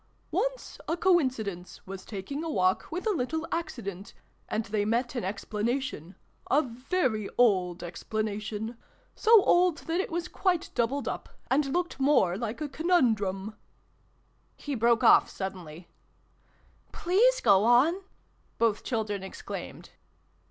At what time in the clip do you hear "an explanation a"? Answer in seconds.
5.13-6.63